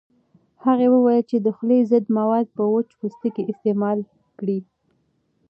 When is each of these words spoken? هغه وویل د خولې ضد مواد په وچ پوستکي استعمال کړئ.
هغه 0.65 0.85
وویل 0.91 1.25
د 1.43 1.47
خولې 1.55 1.79
ضد 1.91 2.05
مواد 2.17 2.45
په 2.57 2.63
وچ 2.73 2.89
پوستکي 2.99 3.43
استعمال 3.51 3.97
کړئ. 4.39 4.59